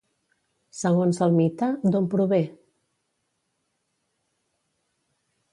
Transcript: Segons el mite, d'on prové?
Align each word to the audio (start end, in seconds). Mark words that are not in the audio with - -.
Segons 0.77 1.19
el 1.25 1.35
mite, 1.41 1.69
d'on 1.97 2.09
prové? 2.15 2.41